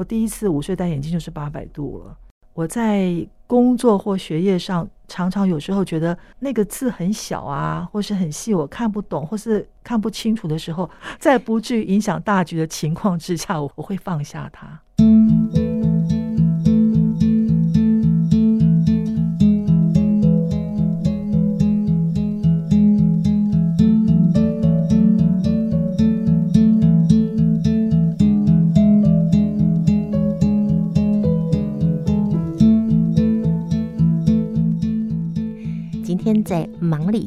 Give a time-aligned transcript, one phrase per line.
[0.00, 2.16] 我第一次午睡戴眼镜就是八百度了。
[2.54, 3.14] 我在
[3.46, 14.80] 工作或学业上，常常有时候觉得那个字很小啊，或是很细，我看不懂，或是看不清楚的时候，在不至于影响大局的情况之下，我会放下它。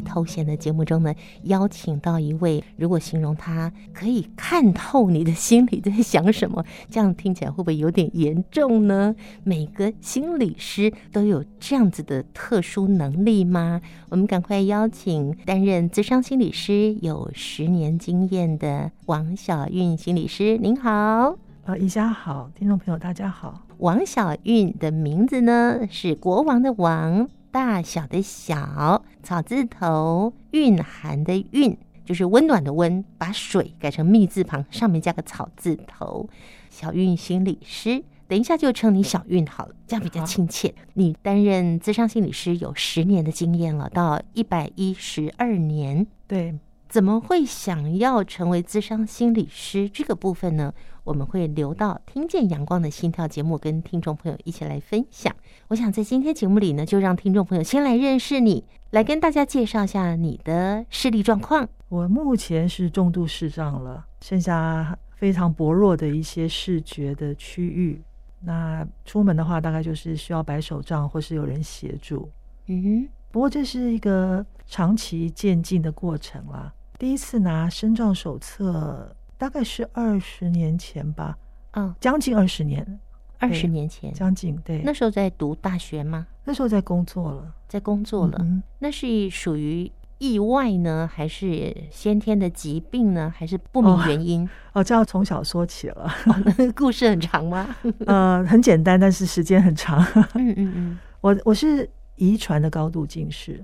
[0.03, 9.15] 偷闲的节目中呢，邀请到一位，如果形容他可以看透你的心里在想什么，这样听起来会不会有点严重呢？
[9.43, 13.81] 每个心理师都有这样子的特殊能力吗？
[14.09, 21.37] 我们赶快邀请担任咨商心理师有十年经验的王小韵心理师，您好。
[21.65, 23.61] 啊，宜家好，听众朋友大家好。
[23.77, 27.29] 王小韵的名字呢是国王的王。
[27.53, 36.27] 大小的小草字头，蕴含的蕴，就是温暖的温，把水改成密字旁，上面加个草字头。
[36.71, 40.73] 小运心理师，等一下就称你小运好了，这样比较亲切。
[40.95, 46.07] 你担任资商心理师有十年的经验了，到一百一十二年。
[46.25, 46.55] 对，
[46.93, 50.71] 怎么会想要成为咨商心理师这个部分呢？
[51.03, 55.35] 我们会留到听见阳光的心跳节目，跟听众朋友一起来分享。
[55.69, 61.67] 我想在今天节目里呢，就让听众朋友先来认识你，来跟大家介绍一下你的视力状况。
[61.89, 67.99] 我目前是重度视障了，剩下非常薄弱的一些视觉的区域。
[68.41, 72.29] 那出门的话，大概就是需要摆手杖或是有人协助。
[72.67, 76.71] 嗯哼，不过这是一个长期渐进的过程啦。
[77.03, 79.13] 第一次拿身障手册。
[79.37, 81.37] 大概是二十年前吧，
[81.71, 82.97] 嗯、哦，将近二十年，
[83.39, 84.81] 二十年前，将近对。
[84.85, 86.25] 那时候在读大学吗？
[86.45, 88.37] 那时候在工作了，在工作了。
[88.39, 94.49] 嗯、那是属于意外呢，还是先天的疾病呢，还是不明原因？
[94.71, 96.09] 哦，这要从小说起了。
[96.27, 97.75] 哦、那个故事很长吗？
[98.07, 100.01] 呃，很简单，但是时间很长。
[100.35, 103.61] 嗯嗯嗯， 我我是遗传的高度近视，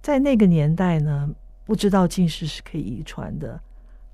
[0.00, 1.28] 在那个年代呢，
[1.70, 3.52] 不知道近视是可以遗传的。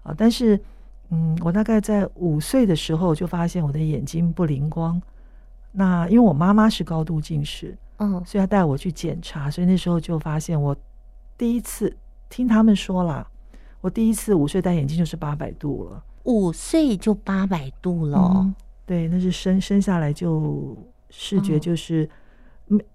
[0.02, 0.60] 啊，但是，
[1.08, 5.00] 嗯，我大概在五岁的时候就发现我的眼睛不灵光。
[5.72, 10.76] 那因为我妈妈是高度近视，嗯，所以她带我去检查，所以那时候就发现我
[11.38, 11.96] 第一次
[12.28, 13.26] 听他们说啦，
[13.80, 16.04] 我第一次五岁戴眼镜就是八百度了。
[16.24, 18.18] 五岁就八百度了。
[18.34, 20.76] 嗯，对，那是生生下来就
[21.08, 22.04] 视觉就是。
[22.04, 22.10] 嗯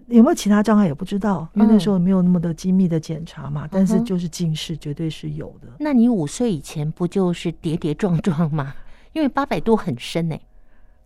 [0.08, 3.64] 有没有其他障碍也不知道，因为那时候没有那么的精密的检查嘛。
[3.64, 5.68] 嗯、但是就是近视绝对是有的。
[5.78, 8.74] 那你五岁以前不就是跌跌撞撞吗？
[9.14, 10.42] 因为八百度很深呢、欸。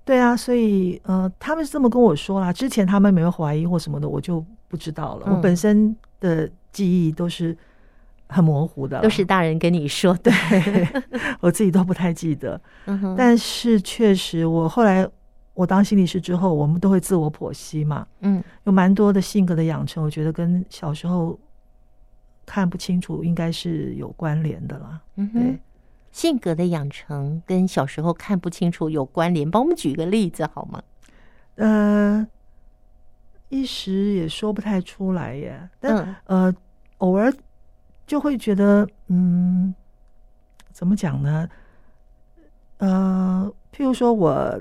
[0.05, 2.53] 对啊，所以呃，他们是这么跟我说啦。
[2.53, 5.27] 之前他们没有怀疑或什么的，我就不知道了。
[5.29, 7.57] 嗯、我本身的记忆都是
[8.27, 10.89] 很模糊的，都是大人跟你说的，对
[11.39, 12.61] 我自己都不太记得。
[13.17, 15.09] 但是确实，我后来。
[15.57, 21.39] 我当心理师之后，我们都会自我剖析嘛，嗯，有蛮多的性格的养成，我觉得跟小时候
[22.45, 25.01] 看不清楚应该是有关联的啦。
[25.15, 25.59] 嗯哼，对，
[26.13, 30.83] 性格的养成跟小时候看不清楚有关联，帮我们举个例子好吗？
[31.55, 32.29] 呃，
[33.49, 35.97] 一时也说不太出来耶，但、
[36.27, 36.55] 嗯、呃，
[36.99, 37.33] 偶尔
[38.07, 39.75] 就会觉得，嗯，
[40.71, 41.49] 怎么讲呢？
[42.77, 44.61] 呃，譬如说我。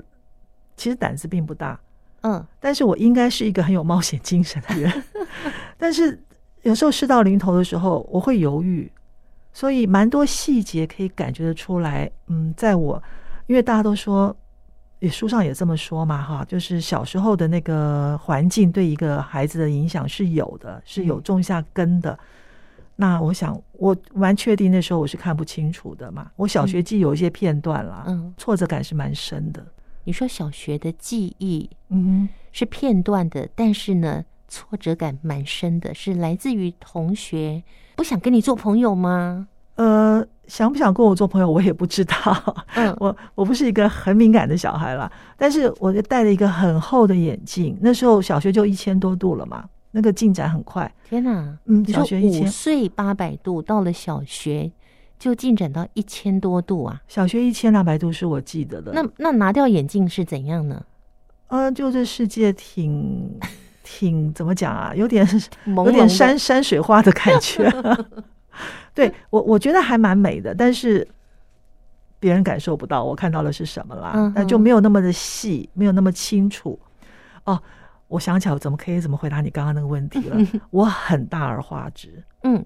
[0.76, 1.78] 其实胆子并不大，
[2.22, 5.02] 嗯，但是我应该是一个很有冒险精神的人。
[5.78, 6.22] 但是
[6.62, 8.90] 有时候事到临头的时候，我会犹豫，
[9.52, 12.10] 所以蛮多细节可以感觉得出来。
[12.26, 13.02] 嗯，在我
[13.46, 14.36] 因为大家都说，
[14.98, 22.12] 也书上也这么说嘛，哈，就是小时候的那个环境对一个孩子的影响是有的，是有种下根的。
[22.12, 22.18] 嗯、
[22.96, 26.30] 那我想，我蛮确定那时候我是看不清楚的嘛。
[26.36, 29.64] 我小学记有一些片段啦，嗯，挫折感是蛮深的。
[30.06, 37.60] 你说小学的记忆，嗯，是片段的，但是呢，挫折感蛮深的，是来自于同学
[37.96, 39.48] 不想跟你做朋友吗？
[39.74, 42.64] 呃，想不想跟我做朋友，我也不知道。
[42.76, 47.76] 嗯， 我我不是一个很敏感的小孩啦，但是我就戴了一个很厚的眼镜。
[47.80, 50.90] 那时候小学就一千多度了嘛，那个进展很快。
[51.04, 54.70] 天哪，嗯，小学一千，五岁八百度，到了小学。
[55.18, 57.00] 就进展到一千多度啊！
[57.08, 58.92] 小学一千两百度是我记得的。
[58.92, 60.84] 那那拿掉眼镜是怎样呢？
[61.48, 63.38] 呃，就这世界挺
[63.82, 64.92] 挺怎么讲啊？
[64.94, 65.26] 有点
[65.66, 67.70] 有点山山水画的感觉。
[68.94, 71.06] 对我我觉得还蛮美的，但是
[72.18, 76.76] 别别人感受不到我看到的是什么啦，那就没有那么的细，没有那么清楚。
[77.44, 77.62] 哦，
[78.08, 80.36] 我想起来，我怎么可以怎么回答你刚刚那个问题了？
[80.70, 82.64] 我很大而化之，嗯，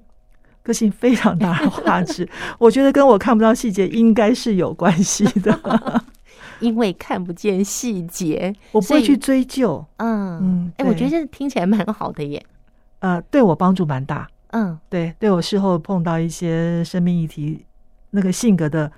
[0.63, 2.29] 个性非常大的画质，
[2.59, 6.03] 我觉得跟我看不到细节应该是有关系的，
[6.61, 9.85] 因为看不见细节，我不会去追究。
[9.97, 12.45] 嗯嗯，哎，我觉得这听起来蛮好的耶。
[13.01, 14.29] 呃，对我帮助蛮大。
[14.49, 17.65] 嗯，对，对我事后碰到一些生命议题，
[18.11, 18.91] 那个性格的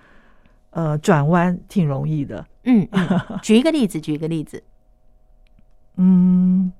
[0.70, 2.44] 呃转弯挺容易的。
[2.64, 4.62] 嗯，嗯， 举一个例子，举一个例子。
[5.96, 6.72] 嗯，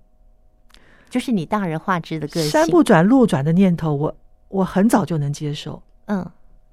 [1.11, 4.17] 就是你大人画质的个性，山不转路转的念头，我
[4.53, 5.83] 我很早就能接受。
[6.07, 6.25] 嗯，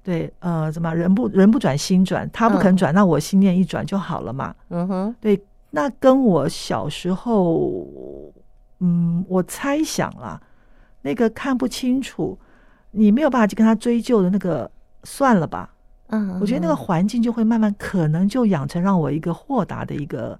[0.02, 4.54] 对，呃，怎么人不人不转心转，他不肯转，嗯、那我心念一转就好了嘛。
[4.68, 7.86] 嗯哼，对，那跟我小时候，
[8.80, 10.40] 嗯，我猜想啦。
[11.02, 12.38] 那个看不清楚，
[12.90, 14.70] 你没有办法去跟他追究的那个，
[15.04, 15.72] 算了吧。
[16.08, 20.38] 嗯，我觉得那个环境就会慢慢可能就养成让我一个豁达的一个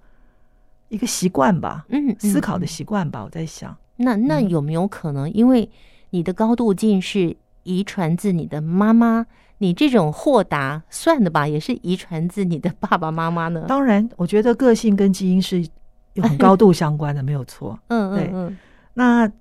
[0.89, 1.87] 一个习惯吧。
[1.89, 3.23] 嗯，思考的习惯吧。
[3.25, 5.71] 我在想，那那有没有可能，因为
[6.11, 9.27] 你的高度近视遗传自你的妈妈，
[9.59, 13.65] 你这种豁达算的吧，也是遗传自你的爸爸妈妈呢？
[13.67, 15.67] 当然，我觉得个性跟基因是
[16.15, 17.79] 有很高度相关的，没有错。
[17.89, 18.59] 嗯对嗯嗯，
[18.95, 19.33] 那。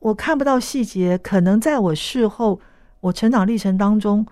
[0.00, 2.58] 我看不到细节，可能在我事后，
[3.00, 4.24] 我成长历程当中，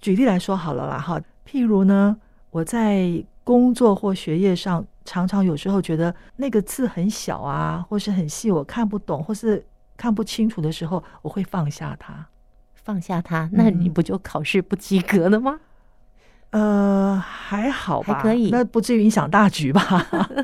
[0.00, 2.16] 举例来说好了啦，哈，譬如呢，
[2.52, 3.10] 我在
[3.42, 12.28] 工作或学业上，常常有时候觉得那个字很小啊，或是很细，我看不懂，或是看不清楚的时候，我会放下它，
[12.74, 15.60] 放下它，那你不就考试不及格了吗？
[16.50, 19.82] 呃，还好吧，还可以，那不至于影响大局吧？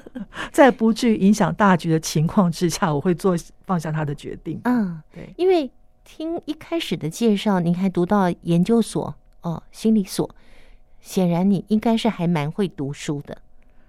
[0.50, 4.60] 在不至于影响大局的情况之下，我会做放下他的决定。
[4.64, 5.70] 嗯，对，因为
[6.04, 10.28] 听一开始的介绍，您还读到研究所哦，心理所，
[11.00, 13.38] 显然你应该是还蛮会读书的。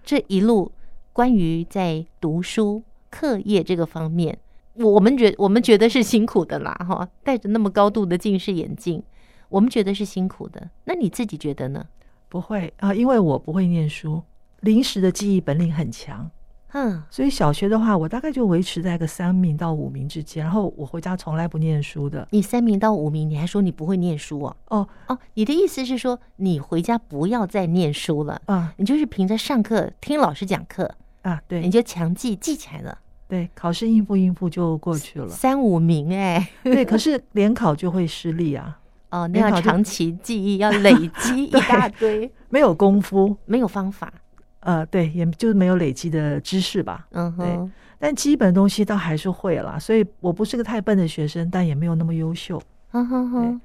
[0.03, 0.71] 这一路
[1.11, 4.37] 关于在读书课业这个方面，
[4.75, 9.03] 我们觉我们觉得是辛苦的啦，哈，戴着那么高度的近视眼镜，
[9.49, 10.69] 我们觉得是辛苦的。
[10.85, 11.85] 那你自己觉得呢？
[12.29, 14.21] 不会啊，因为我不会念书，
[14.61, 16.31] 临时的记忆本领很强，
[16.71, 20.41] 嗯，所以小学的话，我大概就维持在个三名到五名之间。
[20.41, 22.25] 然后我回家从来不念书的。
[22.31, 24.55] 你三名到五名，你还说你不会念书哦？
[24.69, 28.73] 哦哦，你的意思是说你回家不要再念书了啊？
[28.77, 31.41] 你就是凭着上课听老师讲课啊？
[31.49, 32.97] 对，你就强记记起来了。
[33.31, 35.29] 对，考试应付应付就过去了。
[35.29, 38.77] 三五名哎， 对，可是联考就会失利啊。
[39.09, 44.11] 哦，那要长期记忆，要累积 一大堆，没有功夫，没有方法，
[44.59, 47.07] 呃，对，也就是没有累积的知识吧。
[47.11, 52.61] 嗯哼，对，但基本东西倒还是会啦，所以我不是个太笨的学生，但也没有那么优秀。
[52.91, 53.61] 嗯哼哼，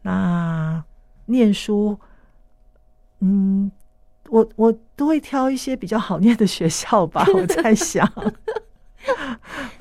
[0.00, 0.82] 那
[1.26, 1.98] 念书，
[3.20, 3.70] 嗯，
[4.30, 7.26] 我我都会挑一些比较好念的学校吧。
[7.34, 8.10] 我在想，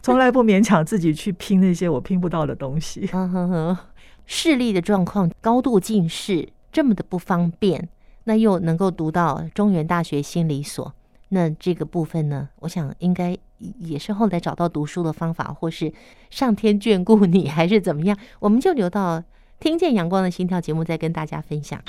[0.02, 3.10] 从来不勉强自己去拼那些我拼不到的东西。
[3.14, 3.78] 嗯哼哼。
[4.26, 7.90] 视力的状况，高度近视这么的不方便，
[8.24, 10.94] 那又能够读到中原大学心理所，
[11.28, 13.38] 那这个部分呢，我想应该
[13.80, 15.92] 也是后来找到读书的方法，或是
[16.30, 18.18] 上天眷顾你，还是怎么样？
[18.40, 19.22] 我们就留到
[19.60, 21.82] 听见阳光的心跳节目再跟大家分享。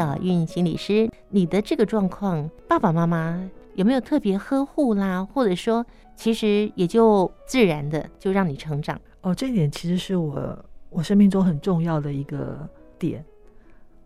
[0.00, 3.38] 小韵心理师，你的这个状况，爸爸妈妈
[3.74, 5.22] 有没有特别呵护啦？
[5.22, 5.84] 或者说，
[6.16, 8.98] 其实也就自然的就让你成长？
[9.20, 12.66] 哦，这一点其实是我我生命中很重要的一个
[12.98, 13.22] 点。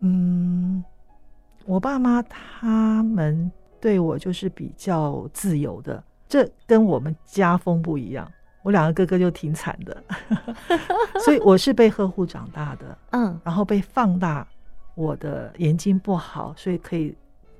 [0.01, 0.83] 嗯，
[1.63, 3.49] 我爸妈他们
[3.79, 8.29] 对我就是比较自由的，这跟我们家风不一样。
[8.63, 10.03] 我两个哥哥就挺惨的，
[11.23, 12.97] 所以我是被呵护长大的。
[13.11, 14.45] 嗯，然后被放大。
[14.95, 17.13] 我的眼睛不好，所以可以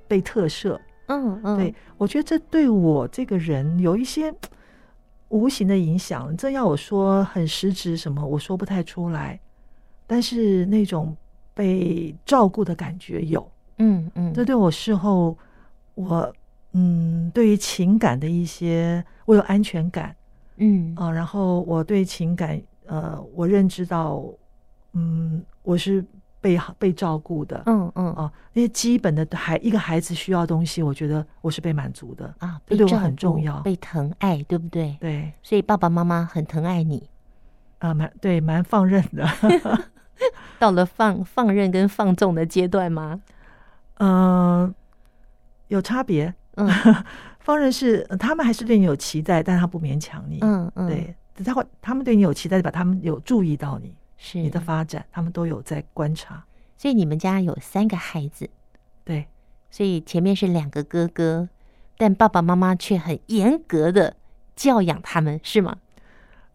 [0.08, 0.78] 被特赦。
[1.06, 4.34] 嗯嗯，对，我觉得这对我这个人有一些
[5.28, 6.36] 无形的影响。
[6.36, 9.38] 这要我说很实质什么，我说不太出来。
[10.06, 11.16] 但是那种
[11.54, 13.48] 被照顾的感觉有。
[13.78, 15.36] 嗯嗯，这对我事后，
[15.94, 16.34] 我
[16.72, 20.16] 嗯，对于情感的一些，我有安全感。
[20.56, 24.24] 嗯啊，然后我对情感，呃，我认知到，
[24.94, 26.04] 嗯，我是。
[26.40, 34.96] 被被照顾的，嗯嗯哦，那些基本的孩一个孩子需要东西，我觉得我是被满足的啊，这对我很重要，被疼爱，对不对？
[35.00, 37.08] 对，所以爸爸妈妈很疼爱你，
[37.78, 39.28] 啊，蛮对，蛮放任的。
[40.58, 43.20] 到了放放任跟放纵的阶段吗？
[43.98, 44.72] 呃，
[45.68, 46.34] 有差别。
[46.54, 46.66] 嗯，
[47.40, 50.38] 放任是他们还是对你有期待，但他不勉强你。
[50.40, 51.14] 嗯嗯，对，
[51.44, 56.44] 他会他们对你有期待，把他们有注意到你，是你的发展，他们都有在观察。
[56.76, 58.48] 所以你们家有三个孩子，
[59.04, 59.26] 对，
[59.70, 61.48] 所以前面是两个哥哥，
[61.96, 64.16] 但爸爸妈妈却很严格的
[64.54, 65.78] 教养他们，是吗？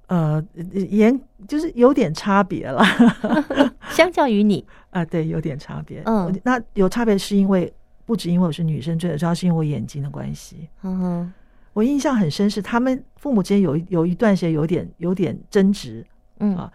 [0.08, 2.84] 呃，严就是有点差别了
[3.92, 6.04] 相较于你啊、呃，对，有点差别。
[6.06, 7.74] 嗯，那有差别是因为
[8.06, 10.68] 不止因为我是女生，最主要是因为我眼睛的关系。
[10.84, 11.34] 嗯哼，
[11.72, 16.06] 我印象很深是他们父母之间有有一段时间有点有点争执。
[16.40, 16.74] 嗯啊，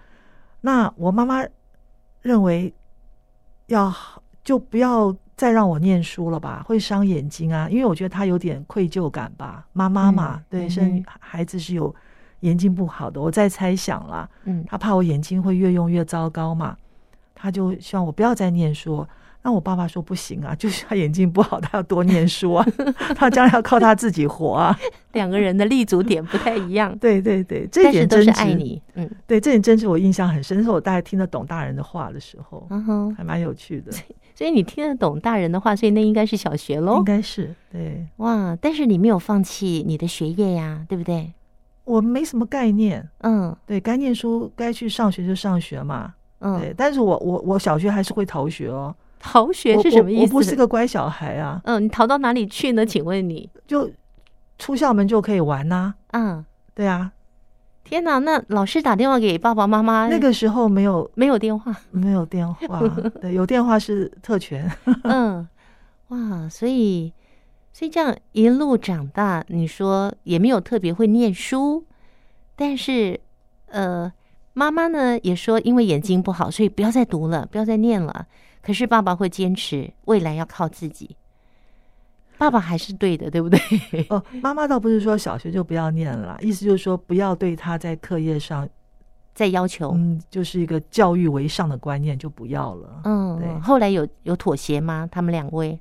[0.67, 1.47] 那我妈妈
[2.23, 2.75] 认为
[3.67, 3.95] 要
[4.43, 9.65] 就不要再让我念书了吧，会伤眼睛啊，因为我觉得她有点愧疚感吧。
[9.73, 11.95] 妈妈嘛，嗯、对，生孩子是有。
[12.41, 14.29] 眼睛不好的，我在猜想啦。
[14.45, 16.77] 嗯，她怕我眼睛会越用越糟糕嘛，
[17.35, 19.07] 她就希望我不要再念书。
[19.47, 22.67] 那我爸爸说不行啊，就是他眼睛不好，他要多念书啊，
[23.15, 24.77] 他将来要靠他自己活啊。
[25.15, 26.99] 两个人的立足点不太一样。
[26.99, 28.83] 对对对，这点真是爱你。
[28.95, 33.93] 嗯，对，这点真是我印象很深，是我大概听得懂大人的话的时候，嗯哼，还蛮有趣的。
[34.35, 36.97] 所以你听得懂大人的话，所以那应该是小学喽？
[36.97, 38.05] 应该是对。
[38.17, 41.33] 哇，但是你没有放弃你的学业呀，对不对？
[41.85, 48.93] 我没什么概念，嗯，对该念书该去上学就上学嘛，嗯，对，但是我我我小学还是会逃学哦，
[49.27, 50.21] 逃学是什么意思？
[50.21, 52.87] 我，我不是个乖小孩啊，嗯，你逃到哪里去呢？
[52.87, 53.91] 请问你就
[54.59, 57.11] 出校门就可以玩呐，啊，嗯，对啊，
[57.85, 62.81] 天哪，那老师打电话给爸爸妈妈，那个时候没有没有电话，没有电话，
[63.21, 64.71] 对，有电话是特权，
[65.05, 65.47] 嗯，
[66.09, 67.13] 哇，所以。
[67.79, 71.85] 所以这样一路长大，你说也没有特别会念书，
[72.57, 73.21] 但是，
[73.67, 74.11] 呃，
[74.55, 78.27] 妈妈呢也说因为眼睛不好，所以不要再读了，不要再念了。
[78.67, 81.15] 可是爸爸会坚持未来要靠自己，
[82.37, 83.61] 爸爸还是对的，对不对？
[84.11, 88.69] 哦，妈妈倒不是说小学就不要念了，意思就是说不要对他在课业上
[89.33, 93.03] 再要求，嗯，就是一个教育为上的观念就不要了。
[93.05, 93.57] 嗯，对。
[93.61, 95.09] 后来有有妥协吗？
[95.13, 95.79] 他们两位？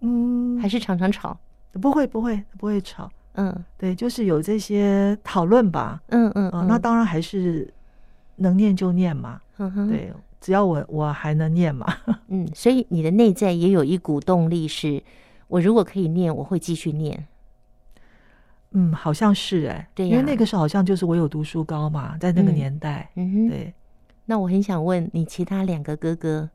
[0.00, 1.38] 嗯，还是常常吵，
[1.82, 7.70] 不会不会不会吵，嗯，对，就是有这些讨论吧，嗯嗯，嗯、呃，那当然还是
[8.36, 10.10] 能念就念嘛，嗯哼，对，
[10.44, 11.86] 只要我我还能念嘛，
[12.28, 15.02] 嗯，所以你的内在也有一股动力是，是
[15.48, 17.26] 我如果可以念，我会继续念，
[18.72, 23.72] 嗯，好像是哎、欸，对、啊，因为那个时候好像就是我有读书高嘛，在那个年代，嗯，嗯哼，对，
[24.26, 26.50] 那我很想问你，其他两个哥哥。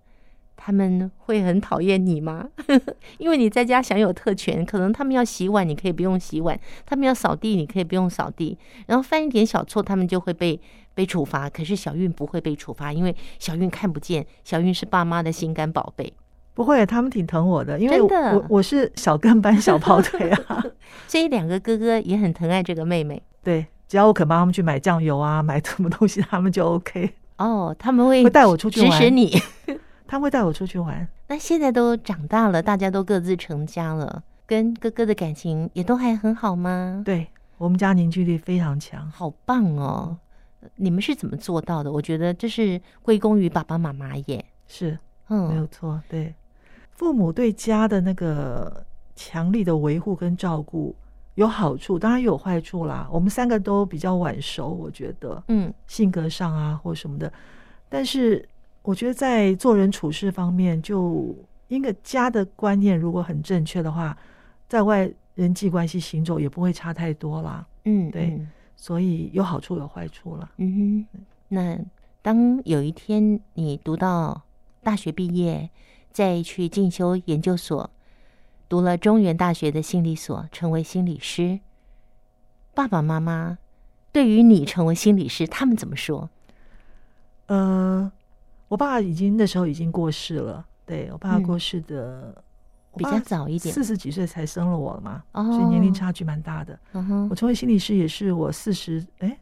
[0.61, 2.45] 他们会很讨厌你吗？
[3.17, 6.53] 因为你在家享有特权，可能他们要洗碗，你可以不用洗碗；
[6.85, 8.57] 他们要扫地，你可以不用扫地。
[8.85, 10.59] 然后犯一点小错，他们就会被
[10.93, 11.49] 被处罚。
[11.49, 16.11] 可是小韵不会被处罚，因为小韵看不见，小韵是爸妈的心肝宝贝。
[16.53, 20.61] 不会，他们挺疼我的，因为我我，我是小跟班、小跑腿啊。
[21.07, 23.23] 所以两个哥哥也很疼爱这个妹妹。
[23.41, 27.13] 对，只要我肯帮他们去买酱油啊，买什么东西，他们就 OK。
[27.37, 29.41] 哦，他们会会带我出去玩，指使你。
[30.09, 31.07] 他会带我出去玩。
[31.27, 37.03] 那现在都长大了，大家都各自成家了，跟哥哥的感情也都还很好吗？
[37.05, 37.27] 对，
[37.59, 40.17] 我们家凝聚力非常强，好棒哦！
[40.77, 41.91] 你们是怎么做到的？
[41.91, 44.43] 我觉得这是归功于爸爸妈妈耶。
[44.65, 44.97] 是，
[45.27, 46.01] 嗯，没有错。
[46.09, 46.33] 对，
[46.89, 48.83] 父母对家的那个
[49.15, 50.95] 强力的维护跟照顾
[51.35, 53.07] 有好处，当然也有坏处啦。
[53.11, 57.31] 我们三个都比较晚熟，我觉得，嗯，性格上啊或什么的，
[57.87, 58.43] 但是。
[58.89, 61.35] 我觉得在做人处事方面，就
[61.67, 64.17] 一个家的观念如果很正确的话，
[64.67, 67.63] 在外人际关系行走也不会差太多啦。
[67.83, 70.49] 嗯，对，嗯、所以有好处有坏处了。
[70.57, 71.19] 嗯哼，
[71.49, 71.77] 那
[72.23, 74.41] 当有一天你读到
[74.81, 75.69] 大学毕业，
[76.11, 77.91] 再去进修研究所，
[78.67, 81.59] 读了中原大学的心理所，成为心理师，
[82.73, 83.59] 爸爸妈妈
[84.11, 86.31] 对于你成为心理师，他们怎么说？
[87.45, 88.11] 呃。
[88.69, 92.43] 我爸已经那时候已经过世了，对，我爸过世的、嗯、
[92.95, 96.79] 比较早一点，四十几岁才生了我了嘛，哦、所以年龄差距蛮大的。
[96.93, 99.37] 嗯哼，我成为心理师也是我四十，哎，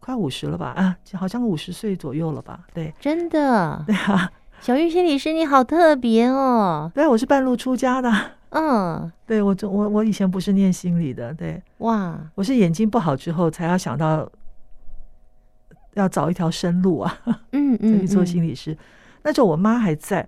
[0.00, 0.74] 快五十了吧？
[0.76, 2.66] 啊，好像五十岁左右了吧？
[2.74, 6.90] 对，真的， 对啊，小玉心理师你好特别哦。
[6.92, 8.12] 对，我是半路出家的。
[8.48, 14.28] 嗯，对我我我以前不是念心理的，对，哇，我是眼睛不好之后才要想到。
[15.94, 17.18] 要找一条生路啊，
[17.52, 18.76] 嗯嗯， 去做心理师。
[19.22, 20.26] 那时候我妈还在，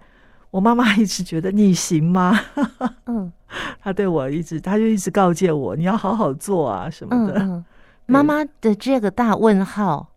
[0.50, 2.38] 我妈妈一直觉得你行吗？
[3.06, 3.32] 嗯，
[3.80, 7.40] 她对我一直，她就一直告诫我，你要好好做啊什么的。
[7.40, 7.64] 嗯，
[8.06, 10.08] 妈妈的这个大问号，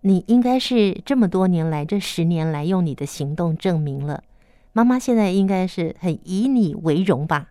[0.00, 4.22] 你应该是这么多年来，这十年来用你的行动证明了，
[4.72, 7.48] 妈妈现在应该是很以你为荣吧？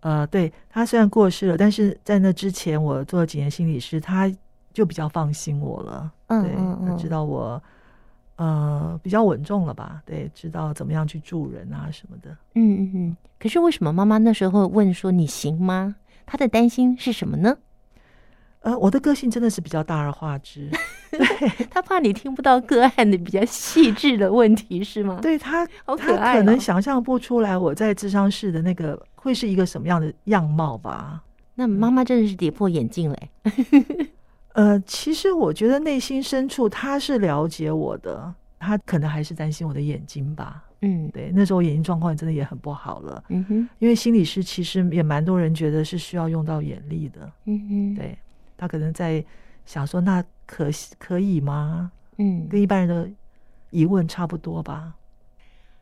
[0.00, 4.32] 呃，对，她虽然过世了，但是在那之前我做了几年心理师，她
[4.78, 6.12] 就比较放心我了。
[6.28, 6.54] 嗯，对，
[6.86, 7.60] 他知道我
[8.36, 10.00] 呃比较稳重了吧？
[10.06, 12.30] 对，知道怎么样去助人啊什么的。
[12.54, 13.16] 嗯嗯嗯。
[13.40, 15.96] 可是为什么妈妈那时候问说你行吗？
[16.24, 17.58] 她的担心是什么呢？
[18.60, 20.70] 呃，我的个性真的是比较大而化之，
[21.10, 21.20] 对
[21.70, 25.18] 他怕你听不到个案的比较细致的问题是吗？
[25.20, 31.20] 对他， 好可爱哦，他可能想象不出来我在智商室的那个会是一个什么样的样貌吧？
[31.56, 33.30] 那妈妈真的是跌破眼镜嘞。
[34.58, 40.64] 呃，其实我觉得内心深处他是了解我的，他可能还是担心我的眼睛吧。
[40.80, 43.22] 嗯，对，那时候眼睛状况真的也很不好了。
[43.28, 47.30] 嗯哼，因为心理师其实也蛮多人觉得是需要用到眼力的。
[47.44, 48.18] 嗯哼，对。
[48.56, 49.24] 他可能在
[49.64, 51.92] 想说，那可可以吗？
[52.16, 53.08] 嗯，跟一般人的
[53.70, 54.92] 疑问差不多吧。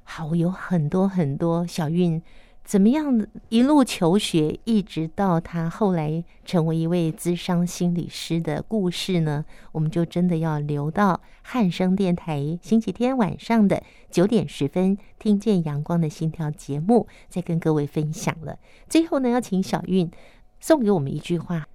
[0.04, 2.20] 好，有很多很多小韵
[2.66, 9.44] 怎么样一路求学，一直到他后来成为一位资商心理师的故事呢？
[9.70, 13.80] 我们就真的要留到汉声电台星期天晚上的
[14.10, 18.58] 九点十分，听见阳光的心跳节目，再跟各位分享了。
[18.88, 20.10] 最后呢，要请小韵
[20.58, 21.68] 送给我们一句话。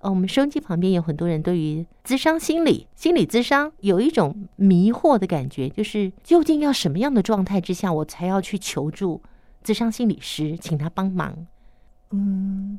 [0.00, 9.22] 哦，我们收音机旁边有很多人对于咨商心理、心理咨商有一种迷惑的感觉，就是究竟要什么样的状态之下，我才要去求助
[9.66, 11.36] 咨商心理师，请他帮忙？
[12.10, 12.78] 嗯，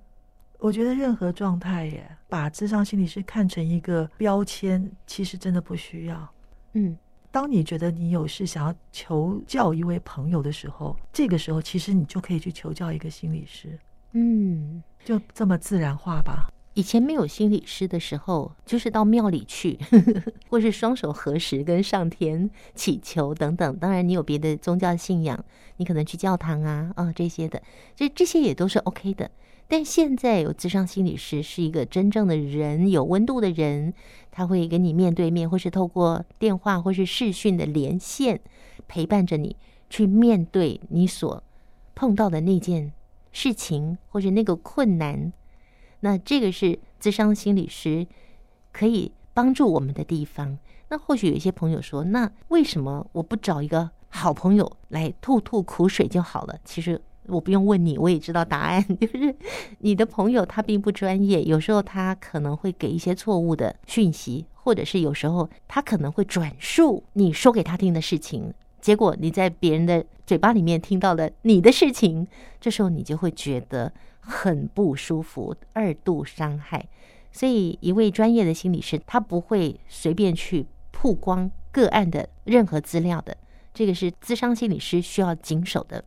[0.58, 6.34] 我觉得任何状态耶，把智商心理师看成一个标签，其实真的不需要。
[6.72, 6.98] 嗯，
[7.30, 13.78] 当你觉得你有事想要求教一位朋友的时候，这个时候其实你就可以去求教一个心理师。
[14.14, 16.50] 嗯，就这么自然化吧。
[16.78, 19.80] 以前没有心理师的时候，就是到庙里去，
[20.48, 23.76] 或是双手合十跟上天祈求等等。
[23.78, 25.44] 当然，你有别的宗教信仰，
[25.78, 27.60] 你可能去教堂啊，啊、这些的，
[27.96, 29.32] 这这些也都是 OK 的。
[29.68, 33.92] 但现在有咨商心理师是一个真正的人，有温度的人，
[34.30, 38.40] 他会跟你面对面，或是透过电话或是视讯的连线，
[38.88, 39.56] 陪伴着你
[39.90, 41.42] 去面对你所
[41.96, 42.94] 碰到的那件
[43.32, 45.34] 事情，或者那个困难。
[46.02, 48.06] 那这个是智商心理师
[48.72, 50.58] 可以帮助我们的地方。
[50.90, 56.58] 那或许有一些朋友说，那为什么我不找一个好朋友来吐吐苦水就好了？
[56.64, 59.36] 其实我不用问你，我也知道答案， 就是
[59.80, 72.26] 你的朋友他并不专业，有时候他可能会给一些错误的讯息，或者是有时候他可能会转述你说给他听的事情，结果你在别人的嘴巴里面听到了你的事情，
[72.62, 73.92] 这时候你就会觉得。
[74.28, 76.86] 很不舒服，二度伤害，
[77.32, 83.36] 所以一位专业的心理师，他不会随便去曝光个案的任何资料的，
[83.74, 86.04] 这个是智商心理师需要谨守的。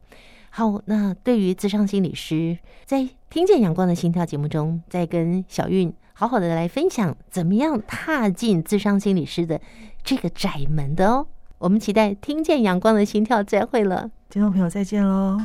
[0.50, 9.60] 好，那对于智商心理师，在听见阳光的心跳节目中，再跟小韵好好的来分享，怎么样踏进智商心理师的
[10.04, 11.26] 这个窄门的哦。
[11.58, 15.38] 我们期待听见阳光的心跳，再会了，听众朋友再见喽。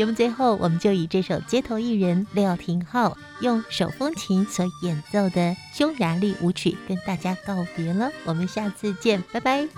[0.00, 8.10] 节目最后，我们就以这首街头艺人廖廷浩用手风琴所演奏的匈牙利舞曲跟大家告别了。
[8.24, 9.68] 我们下次见，拜拜。